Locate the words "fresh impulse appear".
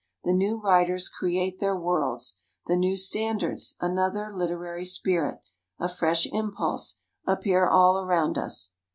5.87-7.67